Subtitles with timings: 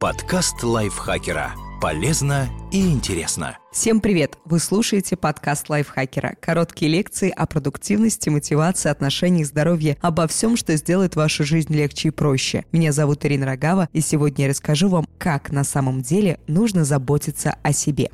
[0.00, 1.52] Подкаст лайфхакера.
[1.78, 3.58] Полезно и интересно.
[3.70, 4.38] Всем привет!
[4.46, 6.36] Вы слушаете подкаст лайфхакера.
[6.40, 12.12] Короткие лекции о продуктивности, мотивации, отношениях, здоровье, обо всем, что сделает вашу жизнь легче и
[12.12, 12.64] проще.
[12.72, 17.56] Меня зовут Ирина Рогава, и сегодня я расскажу вам, как на самом деле нужно заботиться
[17.62, 18.10] о себе.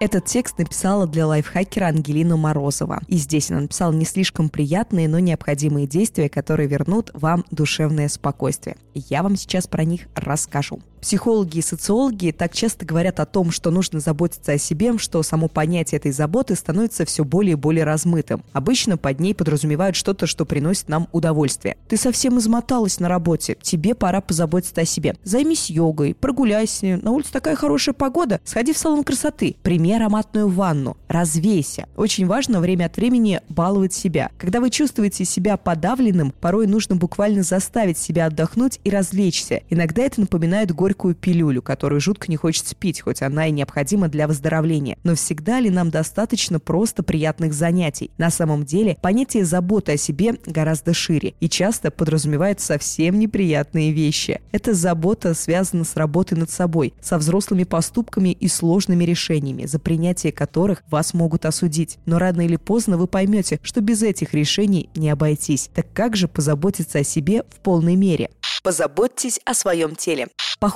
[0.00, 3.02] Этот текст написала для лайфхакера Ангелина Морозова.
[3.06, 8.78] И здесь она написала не слишком приятные, но необходимые действия, которые вернут вам душевное спокойствие.
[8.94, 10.80] Я вам сейчас про них расскажу.
[11.00, 15.48] Психологи и социологи так часто говорят о том, что нужно заботиться о себе, что само
[15.48, 18.44] понятие этой заботы становится все более и более размытым.
[18.52, 21.78] Обычно под ней подразумевают что-то, что приносит нам удовольствие.
[21.88, 25.16] Ты совсем измоталась на работе, тебе пора позаботиться о себе.
[25.24, 30.98] Займись йогой, прогуляйся, на улице такая хорошая погода, сходи в салон красоты, прими ароматную ванну,
[31.08, 31.86] развейся.
[31.96, 34.30] Очень важно время от времени баловать себя.
[34.36, 39.62] Когда вы чувствуете себя подавленным, порой нужно буквально заставить себя отдохнуть и развлечься.
[39.70, 44.08] Иногда это напоминает горе горькую пилюлю, которую жутко не хочется пить, хоть она и необходима
[44.08, 44.98] для выздоровления.
[45.04, 48.10] Но всегда ли нам достаточно просто приятных занятий?
[48.18, 54.40] На самом деле, понятие заботы о себе гораздо шире и часто подразумевает совсем неприятные вещи.
[54.50, 60.32] Эта забота связана с работой над собой, со взрослыми поступками и сложными решениями, за принятие
[60.32, 61.98] которых вас могут осудить.
[62.04, 65.70] Но рано или поздно вы поймете, что без этих решений не обойтись.
[65.72, 68.30] Так как же позаботиться о себе в полной мере?
[68.62, 70.28] Позаботьтесь о своем теле.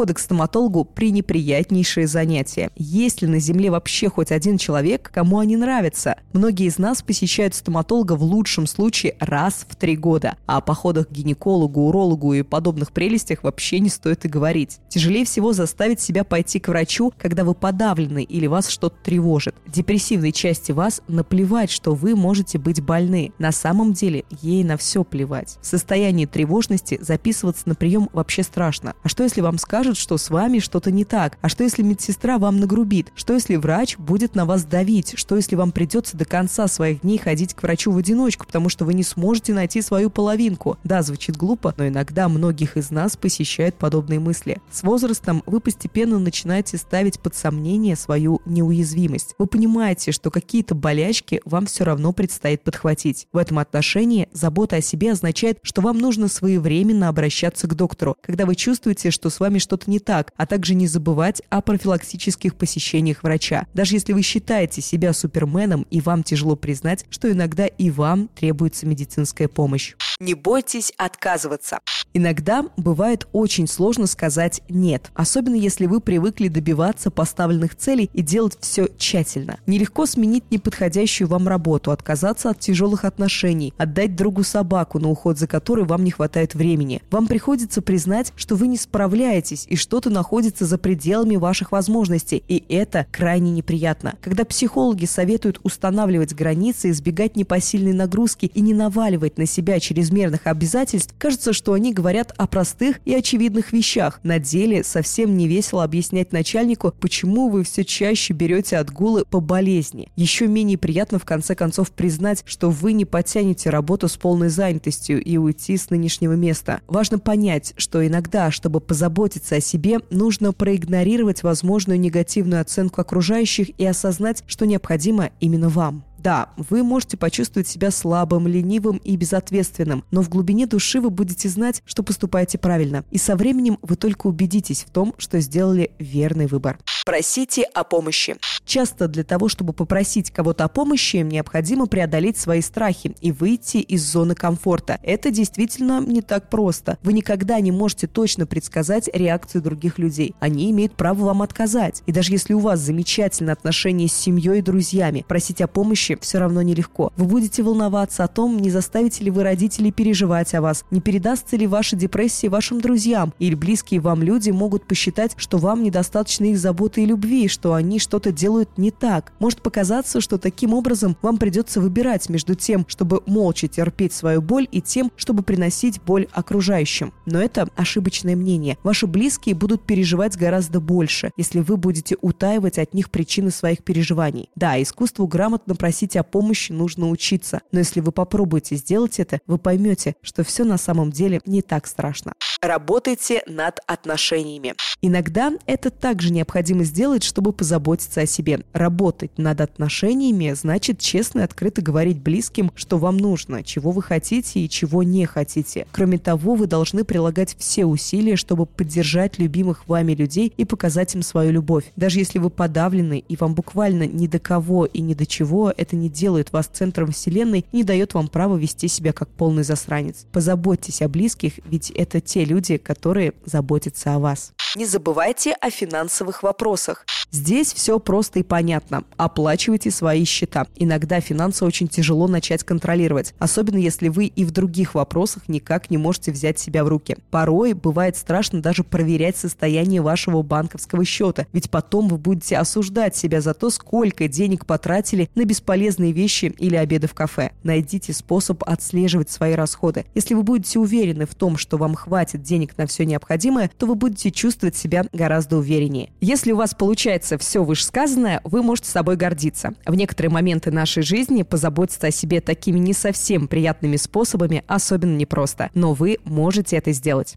[0.00, 2.70] Походы к стоматологу– пренеприятнейшее занятие.
[2.74, 6.16] Есть ли на Земле вообще хоть один человек, кому они нравятся?
[6.32, 10.38] Многие из нас посещают стоматолога в лучшем случае раз в три года.
[10.46, 14.78] А о походах к гинекологу, урологу и подобных прелестях вообще не стоит и говорить.
[14.88, 19.54] Тяжелее всего заставить себя пойти к врачу, когда вы подавлены или вас что-то тревожит.
[19.66, 23.34] Депрессивной части вас наплевать, что вы можете быть больны.
[23.38, 25.58] На самом деле ей на все плевать.
[25.60, 28.94] В состоянии тревожности записываться на прием вообще страшно.
[29.02, 31.38] А что если вам скажут, что с вами что-то не так?
[31.40, 33.12] А что если медсестра вам нагрубит?
[33.14, 35.14] Что если врач будет на вас давить?
[35.16, 38.84] Что если вам придется до конца своих дней ходить к врачу в одиночку, потому что
[38.84, 40.78] вы не сможете найти свою половинку?
[40.84, 44.60] Да, звучит глупо, но иногда многих из нас посещают подобные мысли.
[44.70, 49.34] С возрастом вы постепенно начинаете ставить под сомнение свою неуязвимость.
[49.38, 53.26] Вы понимаете, что какие-то болячки вам все равно предстоит подхватить.
[53.32, 58.46] В этом отношении забота о себе означает, что вам нужно своевременно обращаться к доктору, когда
[58.46, 63.22] вы чувствуете, что с вами что-то не так, а также не забывать о профилактических посещениях
[63.22, 63.66] врача.
[63.74, 68.86] Даже если вы считаете себя суперменом и вам тяжело признать, что иногда и вам требуется
[68.86, 69.94] медицинская помощь.
[70.20, 71.80] Не бойтесь отказываться.
[72.12, 78.58] Иногда бывает очень сложно сказать «нет», особенно если вы привыкли добиваться поставленных целей и делать
[78.60, 79.58] все тщательно.
[79.66, 85.46] Нелегко сменить неподходящую вам работу, отказаться от тяжелых отношений, отдать другу собаку, на уход за
[85.46, 87.00] которой вам не хватает времени.
[87.10, 92.62] Вам приходится признать, что вы не справляетесь и что-то находится за пределами ваших возможностей, и
[92.68, 94.16] это крайне неприятно.
[94.20, 101.14] Когда психологи советуют устанавливать границы, избегать непосильной нагрузки и не наваливать на себя чрезмерных обязательств,
[101.16, 104.20] кажется, что они говорят о простых и очевидных вещах.
[104.24, 110.10] На деле совсем не весело объяснять начальнику, почему вы все чаще берете отгулы по болезни.
[110.16, 115.22] Еще менее приятно в конце концов признать, что вы не потянете работу с полной занятостью
[115.22, 116.80] и уйти с нынешнего места.
[116.88, 123.84] Важно понять, что иногда, чтобы позаботиться о себе, нужно проигнорировать возможную негативную оценку окружающих и
[123.84, 126.04] осознать, что необходимо именно вам.
[126.18, 131.48] Да, вы можете почувствовать себя слабым, ленивым и безответственным, но в глубине души вы будете
[131.48, 133.04] знать, что поступаете правильно.
[133.10, 136.78] И со временем вы только убедитесь в том, что сделали верный выбор.
[137.06, 138.36] Просите о помощи.
[138.70, 144.08] Часто для того, чтобы попросить кого-то о помощи, необходимо преодолеть свои страхи и выйти из
[144.08, 145.00] зоны комфорта.
[145.02, 146.96] Это действительно не так просто.
[147.02, 150.36] Вы никогда не можете точно предсказать реакцию других людей.
[150.38, 152.04] Они имеют право вам отказать.
[152.06, 156.38] И даже если у вас замечательные отношения с семьей и друзьями, просить о помощи все
[156.38, 157.12] равно нелегко.
[157.16, 161.56] Вы будете волноваться о том, не заставите ли вы родителей переживать о вас, не передастся
[161.56, 166.56] ли ваша депрессия вашим друзьям, или близкие вам люди могут посчитать, что вам недостаточно их
[166.60, 169.32] заботы и любви, что они что-то делают не так.
[169.38, 174.68] Может показаться, что таким образом вам придется выбирать между тем, чтобы молча терпеть свою боль,
[174.70, 177.12] и тем, чтобы приносить боль окружающим.
[177.26, 178.78] Но это ошибочное мнение.
[178.82, 184.50] Ваши близкие будут переживать гораздо больше, если вы будете утаивать от них причины своих переживаний.
[184.56, 187.60] Да, искусству грамотно просить о помощи нужно учиться.
[187.72, 191.86] Но если вы попробуете сделать это, вы поймете, что все на самом деле не так
[191.86, 192.32] страшно.
[192.62, 194.74] Работайте над отношениями.
[195.00, 198.49] Иногда это также необходимо сделать, чтобы позаботиться о себе.
[198.72, 204.60] Работать над отношениями значит честно и открыто говорить близким, что вам нужно, чего вы хотите
[204.60, 205.86] и чего не хотите.
[205.92, 211.22] Кроме того, вы должны прилагать все усилия, чтобы поддержать любимых вами людей и показать им
[211.22, 211.84] свою любовь.
[211.96, 215.96] Даже если вы подавлены и вам буквально ни до кого и ни до чего, это
[215.96, 220.26] не делает вас центром вселенной не дает вам права вести себя как полный засранец.
[220.32, 224.52] Позаботьтесь о близких, ведь это те люди, которые заботятся о вас.
[224.76, 227.04] Не забывайте о финансовых вопросах.
[227.32, 229.04] Здесь все просто и понятно.
[229.16, 230.66] Оплачивайте свои счета.
[230.74, 235.96] Иногда финансы очень тяжело начать контролировать, особенно если вы и в других вопросах никак не
[235.96, 237.16] можете взять себя в руки.
[237.30, 243.40] Порой бывает страшно даже проверять состояние вашего банковского счета, ведь потом вы будете осуждать себя
[243.40, 247.52] за то, сколько денег потратили на бесполезные вещи или обеды в кафе.
[247.62, 250.04] Найдите способ отслеживать свои расходы.
[250.16, 253.94] Если вы будете уверены в том, что вам хватит денег на все необходимое, то вы
[253.94, 256.10] будете чувствовать себя гораздо увереннее.
[256.20, 259.74] Если у вас получается все вышесказанное, вы можете собой гордиться.
[259.86, 265.70] В некоторые моменты нашей жизни позаботиться о себе такими не совсем приятными способами особенно непросто,
[265.74, 267.36] но вы можете это сделать.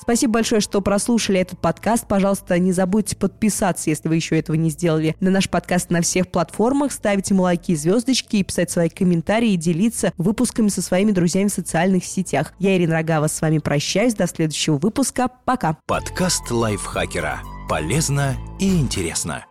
[0.00, 2.06] Спасибо большое, что прослушали этот подкаст.
[2.08, 6.28] Пожалуйста, не забудьте подписаться, если вы еще этого не сделали, на наш подкаст на всех
[6.28, 11.48] платформах, ставить ему лайки звездочки и писать свои комментарии и делиться выпусками со своими друзьями
[11.48, 12.52] в социальных сетях.
[12.58, 14.14] Я, Ирина Рогава, с вами прощаюсь.
[14.14, 15.28] До следующего выпуска.
[15.44, 15.76] Пока.
[15.86, 17.40] Подкаст лайфхакера.
[17.68, 19.44] Полезно и интересно.